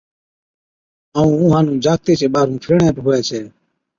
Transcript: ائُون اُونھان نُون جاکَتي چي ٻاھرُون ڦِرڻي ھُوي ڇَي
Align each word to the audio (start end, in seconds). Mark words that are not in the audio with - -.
ائُون 1.17 1.31
اُونھان 1.39 1.63
نُون 1.67 1.77
جاکَتي 1.83 2.13
چي 2.19 2.27
ٻاھرُون 2.33 2.55
ڦِرڻي 2.61 2.89
ھُوي 3.03 3.19
ڇَي 3.27 3.41